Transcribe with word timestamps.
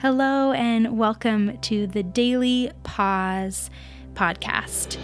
Hello, 0.00 0.52
and 0.52 0.96
welcome 0.96 1.58
to 1.58 1.88
the 1.88 2.04
Daily 2.04 2.70
Pause 2.84 3.68
podcast. 4.14 4.96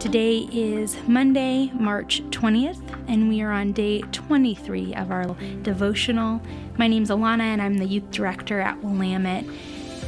Today 0.00 0.48
is 0.50 0.96
Monday, 1.06 1.70
March 1.74 2.22
20th, 2.30 2.80
and 3.08 3.28
we 3.28 3.42
are 3.42 3.52
on 3.52 3.72
day 3.72 4.00
23 4.00 4.94
of 4.94 5.10
our 5.10 5.36
devotional. 5.60 6.40
My 6.78 6.86
name's 6.86 7.10
Alana, 7.10 7.40
and 7.40 7.60
I'm 7.60 7.76
the 7.76 7.84
youth 7.84 8.10
director 8.10 8.58
at 8.58 8.82
Willamette. 8.82 9.44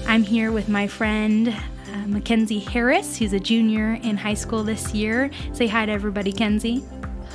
I'm 0.07 0.23
here 0.23 0.51
with 0.53 0.71
my 0.71 0.87
friend 0.87 1.55
uh, 1.89 2.05
McKenzie 2.05 2.67
Harris, 2.67 3.17
who's 3.17 3.33
a 3.33 3.41
junior 3.41 3.95
in 4.03 4.17
high 4.17 4.35
school 4.35 4.63
this 4.63 4.95
year. 4.95 5.31
Say 5.53 5.67
hi 5.67 5.87
to 5.87 5.93
everybody, 5.93 6.33
Kenzie. 6.33 6.83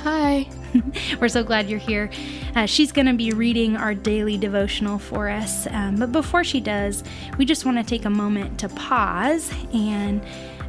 Hi. 0.02 0.48
We're 1.20 1.28
so 1.28 1.42
glad 1.42 1.70
you're 1.70 1.78
here. 1.78 2.10
Uh, 2.54 2.66
she's 2.66 2.92
going 2.92 3.06
to 3.06 3.14
be 3.14 3.30
reading 3.30 3.76
our 3.76 3.94
daily 3.94 4.36
devotional 4.36 4.98
for 4.98 5.28
us. 5.28 5.66
Um, 5.68 5.96
but 5.96 6.12
before 6.12 6.44
she 6.44 6.60
does, 6.60 7.04
we 7.38 7.44
just 7.44 7.64
want 7.64 7.78
to 7.78 7.84
take 7.84 8.04
a 8.04 8.10
moment 8.10 8.58
to 8.60 8.68
pause 8.68 9.50
and 9.72 10.22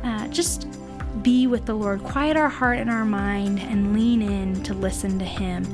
uh, 0.04 0.28
just 0.30 0.67
be 1.22 1.48
with 1.48 1.66
the 1.66 1.73
Lord, 1.73 2.04
quiet 2.04 2.38
our 2.38 2.50
heart 2.50 2.78
and 2.78 2.90
our 2.90 3.06
mind, 3.06 3.59
and 3.59 3.94
lean 3.94 4.22
in 4.22 4.64
to 4.64 4.73
listen 4.73 5.20
to 5.20 5.26
Him. 5.26 5.66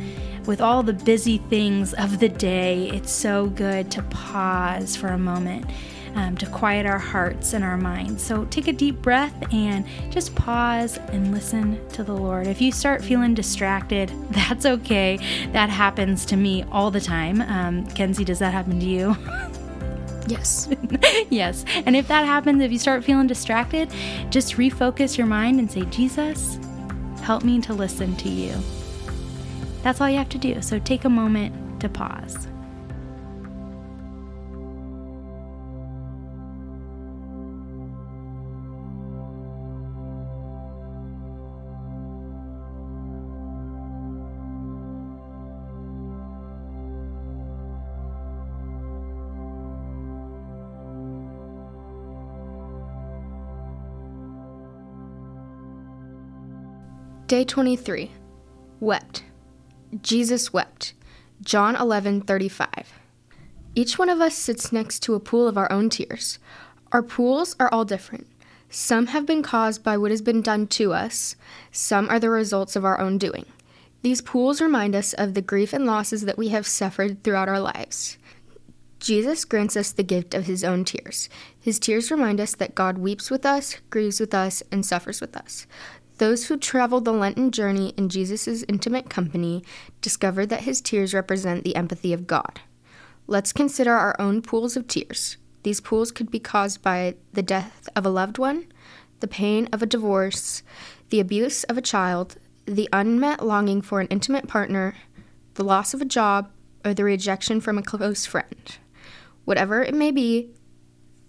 With 0.45 0.59
all 0.61 0.81
the 0.81 0.93
busy 0.93 1.37
things 1.37 1.93
of 1.93 2.19
the 2.19 2.29
day, 2.29 2.89
it's 2.89 3.11
so 3.11 3.47
good 3.47 3.91
to 3.91 4.01
pause 4.03 4.95
for 4.95 5.09
a 5.09 5.17
moment 5.17 5.69
um, 6.15 6.37
to 6.37 6.45
quiet 6.47 6.85
our 6.85 6.99
hearts 6.99 7.53
and 7.53 7.63
our 7.63 7.77
minds. 7.77 8.23
So 8.23 8.45
take 8.45 8.67
a 8.67 8.73
deep 8.73 9.01
breath 9.01 9.33
and 9.53 9.85
just 10.09 10.35
pause 10.35 10.97
and 10.97 11.31
listen 11.31 11.87
to 11.89 12.03
the 12.03 12.13
Lord. 12.13 12.47
If 12.47 12.61
you 12.61 12.71
start 12.71 13.03
feeling 13.03 13.33
distracted, 13.33 14.09
that's 14.31 14.65
okay. 14.65 15.17
That 15.51 15.69
happens 15.69 16.25
to 16.27 16.37
me 16.37 16.63
all 16.71 16.91
the 16.91 17.01
time. 17.01 17.41
Um, 17.41 17.85
Kenzie, 17.87 18.25
does 18.25 18.39
that 18.39 18.53
happen 18.53 18.79
to 18.79 18.85
you? 18.85 19.15
Yes. 20.27 20.69
yes. 21.29 21.65
And 21.85 21.95
if 21.95 22.07
that 22.07 22.25
happens, 22.25 22.61
if 22.61 22.71
you 22.71 22.79
start 22.79 23.03
feeling 23.03 23.27
distracted, 23.27 23.89
just 24.29 24.55
refocus 24.55 25.17
your 25.17 25.27
mind 25.27 25.59
and 25.59 25.71
say, 25.71 25.81
Jesus, 25.85 26.59
help 27.21 27.43
me 27.43 27.59
to 27.61 27.73
listen 27.73 28.15
to 28.17 28.29
you. 28.29 28.53
That's 29.83 29.99
all 29.99 30.09
you 30.09 30.17
have 30.17 30.29
to 30.29 30.37
do. 30.37 30.61
So 30.61 30.79
take 30.79 31.05
a 31.05 31.09
moment 31.09 31.81
to 31.81 31.89
pause. 31.89 32.47
Day 57.31 57.45
23. 57.45 58.11
Wept. 58.81 59.23
Jesus 60.01 60.51
wept. 60.51 60.93
John 61.41 61.77
11:35. 61.77 62.99
Each 63.73 63.97
one 63.97 64.09
of 64.09 64.19
us 64.19 64.35
sits 64.35 64.73
next 64.73 64.99
to 65.03 65.13
a 65.13 65.21
pool 65.21 65.47
of 65.47 65.57
our 65.57 65.71
own 65.71 65.89
tears. 65.89 66.39
Our 66.91 67.01
pools 67.01 67.55
are 67.57 67.71
all 67.71 67.85
different. 67.85 68.27
Some 68.69 69.07
have 69.07 69.25
been 69.25 69.43
caused 69.43 69.81
by 69.81 69.97
what 69.97 70.11
has 70.11 70.21
been 70.21 70.41
done 70.41 70.67
to 70.75 70.91
us, 70.91 71.37
some 71.71 72.09
are 72.09 72.19
the 72.19 72.29
results 72.29 72.75
of 72.75 72.83
our 72.83 72.99
own 72.99 73.17
doing. 73.17 73.45
These 74.01 74.19
pools 74.19 74.59
remind 74.59 74.93
us 74.93 75.13
of 75.13 75.33
the 75.33 75.41
grief 75.41 75.71
and 75.71 75.85
losses 75.85 76.23
that 76.23 76.37
we 76.37 76.49
have 76.49 76.67
suffered 76.67 77.23
throughout 77.23 77.47
our 77.47 77.61
lives. 77.61 78.17
Jesus 78.99 79.45
grants 79.45 79.75
us 79.75 79.91
the 79.91 80.03
gift 80.03 80.35
of 80.35 80.45
his 80.45 80.63
own 80.63 80.85
tears. 80.85 81.27
His 81.59 81.79
tears 81.79 82.11
remind 82.11 82.39
us 82.39 82.53
that 82.55 82.75
God 82.75 82.99
weeps 82.99 83.31
with 83.31 83.45
us, 83.45 83.77
grieves 83.89 84.19
with 84.19 84.33
us, 84.33 84.61
and 84.71 84.85
suffers 84.85 85.21
with 85.21 85.35
us. 85.35 85.65
Those 86.21 86.45
who 86.45 86.57
traveled 86.57 87.05
the 87.05 87.13
Lenten 87.13 87.49
journey 87.49 87.95
in 87.97 88.07
Jesus' 88.07 88.61
intimate 88.69 89.09
company 89.09 89.63
discovered 90.01 90.49
that 90.49 90.61
his 90.61 90.79
tears 90.79 91.15
represent 91.15 91.63
the 91.63 91.75
empathy 91.75 92.13
of 92.13 92.27
God. 92.27 92.61
Let's 93.25 93.51
consider 93.51 93.93
our 93.93 94.15
own 94.21 94.43
pools 94.43 94.77
of 94.77 94.85
tears. 94.85 95.37
These 95.63 95.81
pools 95.81 96.11
could 96.11 96.29
be 96.29 96.37
caused 96.37 96.83
by 96.83 97.15
the 97.33 97.41
death 97.41 97.89
of 97.95 98.05
a 98.05 98.11
loved 98.11 98.37
one, 98.37 98.71
the 99.19 99.27
pain 99.27 99.67
of 99.73 99.81
a 99.81 99.87
divorce, 99.87 100.61
the 101.09 101.19
abuse 101.19 101.63
of 101.63 101.75
a 101.75 101.81
child, 101.81 102.35
the 102.65 102.87
unmet 102.93 103.43
longing 103.43 103.81
for 103.81 103.99
an 103.99 104.07
intimate 104.09 104.47
partner, 104.47 104.93
the 105.55 105.63
loss 105.63 105.95
of 105.95 106.03
a 106.03 106.05
job, 106.05 106.51
or 106.85 106.93
the 106.93 107.03
rejection 107.03 107.59
from 107.59 107.79
a 107.79 107.81
close 107.81 108.27
friend. 108.27 108.77
Whatever 109.45 109.81
it 109.81 109.95
may 109.95 110.11
be, 110.11 110.51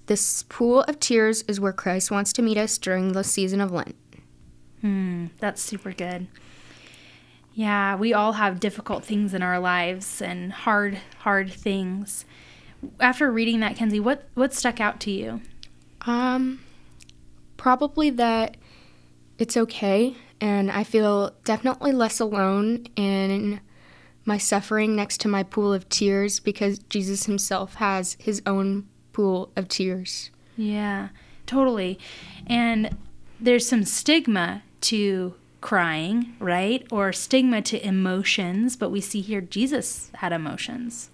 this 0.05 0.43
pool 0.51 0.83
of 0.83 1.01
tears 1.01 1.45
is 1.49 1.59
where 1.59 1.73
Christ 1.73 2.11
wants 2.11 2.31
to 2.35 2.43
meet 2.43 2.59
us 2.59 2.77
during 2.77 3.13
the 3.13 3.25
season 3.25 3.63
of 3.63 3.73
Lent. 3.73 3.97
Hmm, 4.83 5.27
that's 5.39 5.63
super 5.63 5.93
good. 5.93 6.27
Yeah, 7.55 7.97
we 7.97 8.13
all 8.13 8.33
have 8.33 8.61
difficult 8.61 9.05
things 9.05 9.33
in 9.33 9.43
our 9.43 9.59
lives 9.59 10.21
and 10.21 10.53
hard, 10.53 10.99
hard 11.19 11.53
things. 11.53 12.25
After 12.99 13.31
reading 13.31 13.61
that, 13.61 13.77
Kenzie, 13.77 14.01
what 14.01 14.29
what 14.35 14.53
stuck 14.53 14.81
out 14.81 15.01
to 15.01 15.11
you? 15.11 15.41
Um, 16.03 16.61
probably 17.57 18.11
that 18.11 18.57
it's 19.39 19.57
okay, 19.57 20.17
and 20.41 20.71
I 20.71 20.83
feel 20.83 21.33
definitely 21.45 21.93
less 21.93 22.19
alone 22.19 22.87
in 22.97 23.61
my 24.25 24.39
suffering 24.39 24.97
next 24.97 25.21
to 25.21 25.29
my 25.29 25.43
pool 25.43 25.73
of 25.73 25.89
tears 25.89 26.41
because 26.41 26.79
Jesus 26.81 27.27
Himself 27.27 27.75
has 27.75 28.17
His 28.19 28.43
own 28.47 28.89
pool 29.13 29.53
of 29.55 29.69
tears. 29.69 30.31
Yeah, 30.57 31.11
totally. 31.47 32.01
And 32.47 32.97
there's 33.39 33.69
some 33.69 33.85
stigma 33.85 34.63
to 34.83 35.35
crying, 35.63 36.35
right? 36.39 36.87
Or 36.93 37.13
stigma 37.13 37.63
to 37.63 37.87
emotions, 37.87 38.77
but 38.77 38.91
we 38.91 39.01
see 39.01 39.23
here 39.23 39.41
Jesus 39.41 40.11
had 40.17 40.33
emotions. 40.33 41.09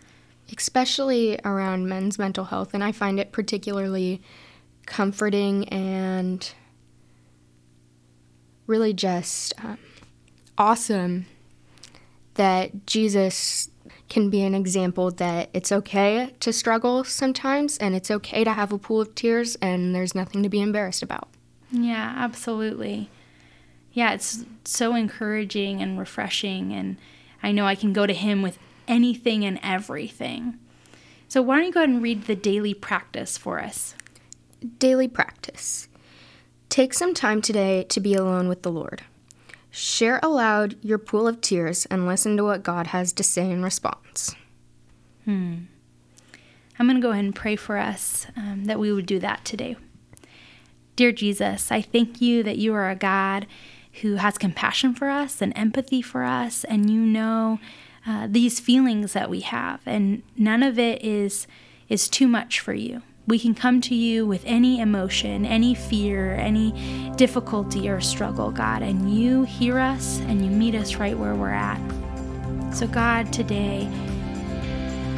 Especially 0.57 1.39
around 1.45 1.89
men's 1.89 2.19
mental 2.19 2.47
health, 2.47 2.73
and 2.73 2.83
I 2.83 2.91
find 2.91 3.21
it 3.21 3.31
particularly 3.31 4.23
comforting 4.87 5.69
and 5.69 6.51
really 8.67 8.95
just 8.95 9.53
um, 9.63 9.79
awesome 10.57 11.27
that 12.35 12.87
Jesus 12.87 13.71
can 14.09 14.31
be 14.31 14.43
an 14.43 14.55
example 14.55 15.11
that 15.11 15.51
it's 15.53 15.71
okay 15.71 16.35
to 16.41 16.51
struggle 16.51 17.05
sometimes 17.05 17.77
and 17.77 17.95
it's 17.95 18.11
okay 18.11 18.43
to 18.43 18.53
have 18.53 18.73
a 18.73 18.79
pool 18.79 19.03
of 19.03 19.15
tears 19.15 19.57
and 19.57 19.95
there's 19.95 20.15
nothing 20.15 20.43
to 20.43 20.49
be 20.49 20.63
embarrassed 20.63 21.03
about. 21.03 21.29
Yeah, 21.71 22.15
absolutely 22.17 23.11
yeah, 23.99 24.13
it's 24.13 24.45
so 24.65 24.95
encouraging 24.95 25.83
and 25.83 25.99
refreshing. 25.99 26.73
And 26.73 26.99
I 27.43 27.51
know 27.51 27.67
I 27.67 27.75
can 27.75 27.93
go 27.93 28.07
to 28.07 28.15
Him 28.15 28.43
with 28.43 28.57
anything 28.87 29.45
and 29.45 29.59
everything. 29.61 30.57
So, 31.27 31.43
why 31.43 31.57
don't 31.57 31.67
you 31.67 31.73
go 31.73 31.81
ahead 31.81 31.91
and 31.91 32.03
read 32.03 32.27
the 32.27 32.37
daily 32.37 32.75
practice 32.75 33.37
for 33.37 33.61
us? 33.61 33.97
Daily 34.79 35.09
practice. 35.09 35.89
Take 36.69 36.95
some 36.95 37.13
time 37.13 37.43
today 37.43 37.83
to 37.89 37.99
be 37.99 38.15
alone 38.15 38.49
with 38.49 38.63
the 38.63 38.71
Lord. 38.71 39.03
Share 39.73 40.21
aloud 40.23 40.77
your 40.81 40.99
pool 40.99 41.27
of 41.27 41.41
tears 41.41 41.85
and 41.87 42.07
listen 42.07 42.37
to 42.37 42.45
what 42.45 42.63
God 42.63 42.89
has 42.89 43.13
to 43.15 43.25
say 43.25 43.51
in 43.51 43.65
response. 43.65 44.37
Hmm. 45.25 45.55
I'm 46.79 46.87
going 46.87 46.97
to 46.97 47.03
go 47.03 47.11
ahead 47.11 47.25
and 47.25 47.35
pray 47.35 47.57
for 47.57 47.77
us 47.77 48.29
um, 48.37 48.67
that 48.67 48.79
we 48.79 48.93
would 48.93 49.07
do 49.07 49.19
that 49.19 49.45
today. 49.45 49.77
Dear 50.95 51.11
Jesus, 51.11 51.73
I 51.73 51.83
thank 51.83 52.21
you 52.21 52.45
that 52.45 52.59
you 52.59 52.73
are 52.75 52.89
a 52.89 52.95
God 52.95 53.47
who 54.03 54.17
has 54.17 54.39
compassion 54.39 54.95
for 54.95 55.09
us 55.09 55.43
and 55.43 55.53
empathy 55.57 56.03
for 56.03 56.23
us, 56.23 56.65
and 56.65 56.91
you 56.91 57.01
know 57.01 57.59
uh, 58.07 58.27
these 58.31 58.61
feelings 58.61 59.13
that 59.13 59.31
we 59.31 59.41
have, 59.41 59.81
and 59.87 60.23
none 60.37 60.63
of 60.63 60.79
it 60.79 61.05
is 61.05 61.47
is 61.89 62.09
too 62.09 62.29
much 62.29 62.61
for 62.61 62.75
you. 62.75 63.03
We 63.27 63.39
can 63.39 63.55
come 63.55 63.83
to 63.83 63.95
you 63.95 64.27
with 64.27 64.43
any 64.47 64.81
emotion, 64.81 65.45
any 65.45 65.75
fear, 65.75 66.35
any 66.35 67.13
difficulty 67.17 67.89
or 67.89 68.01
struggle, 68.01 68.51
God, 68.51 68.83
and 68.83 69.15
you 69.15 69.43
hear 69.45 69.79
us 69.79 70.21
and 70.21 70.43
you 70.43 70.51
meet 70.51 70.75
us 70.75 70.97
right 70.97 71.19
where 71.19 71.35
we're 71.35 71.51
at. 71.51 71.79
So, 72.75 72.87
God, 72.87 73.31
today, 73.33 73.87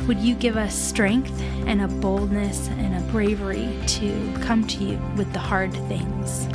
would 0.08 0.18
you 0.18 0.34
give 0.34 0.56
us 0.56 0.74
strength 0.74 1.40
and 1.66 1.82
a 1.82 1.88
boldness 1.88 2.66
and 2.68 2.96
a 2.96 3.12
bravery 3.12 3.78
to 3.86 4.34
come 4.42 4.66
to 4.66 4.84
you 4.84 5.00
with 5.16 5.32
the 5.32 5.38
hard 5.38 5.72
things? 5.72 6.48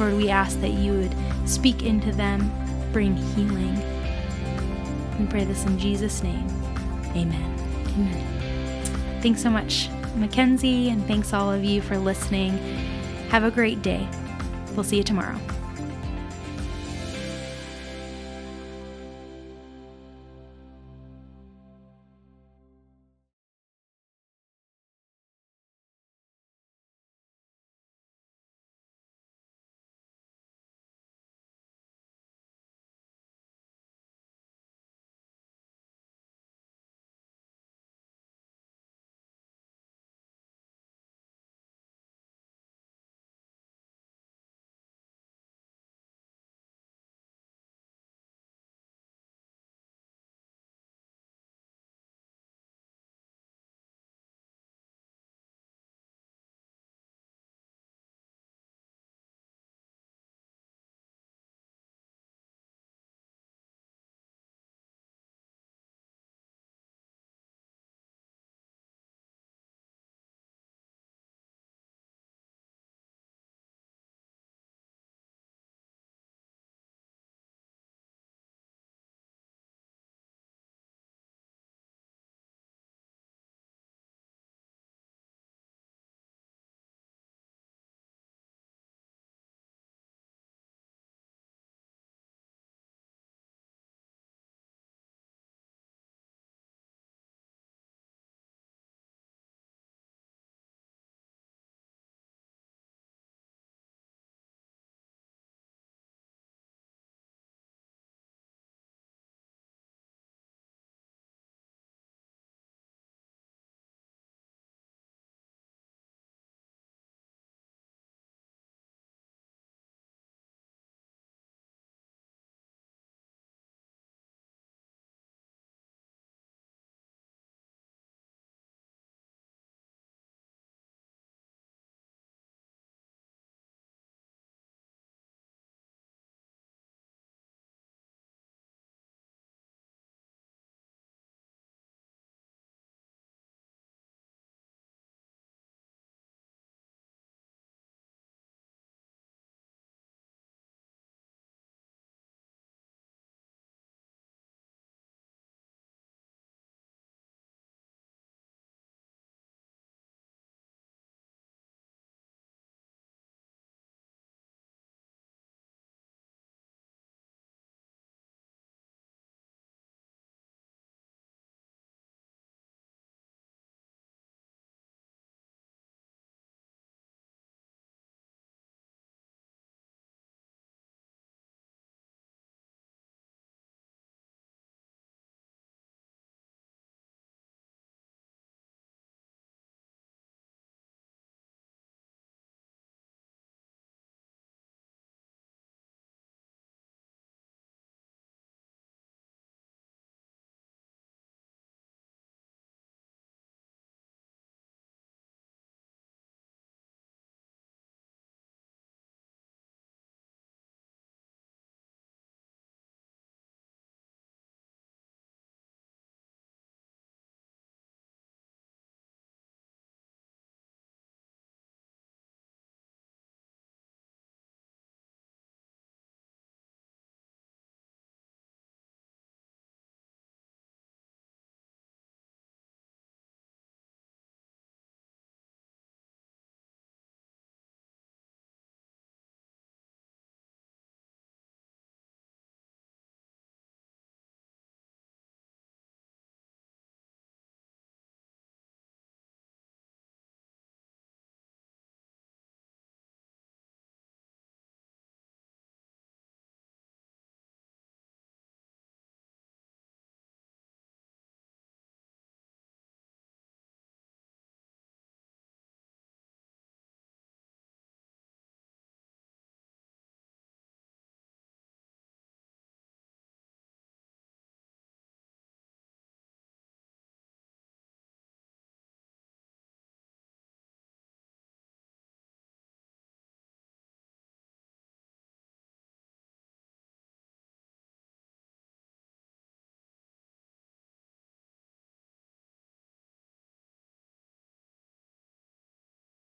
Lord, 0.00 0.14
we 0.14 0.30
ask 0.30 0.58
that 0.62 0.70
you 0.70 0.94
would 0.94 1.14
speak 1.46 1.82
into 1.82 2.10
them, 2.10 2.50
bring 2.90 3.14
healing. 3.16 3.76
And 5.18 5.28
pray 5.28 5.44
this 5.44 5.66
in 5.66 5.78
Jesus' 5.78 6.22
name. 6.22 6.46
Amen. 7.14 7.84
Amen. 7.88 9.20
Thanks 9.20 9.42
so 9.42 9.50
much, 9.50 9.90
McKenzie, 10.16 10.90
and 10.90 11.06
thanks 11.06 11.34
all 11.34 11.52
of 11.52 11.62
you 11.62 11.82
for 11.82 11.98
listening. 11.98 12.56
Have 13.28 13.44
a 13.44 13.50
great 13.50 13.82
day. 13.82 14.08
We'll 14.74 14.84
see 14.84 14.96
you 14.96 15.04
tomorrow. 15.04 15.38